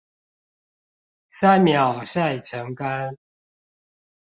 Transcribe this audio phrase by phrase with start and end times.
[1.27, 3.15] 三秒曬成乾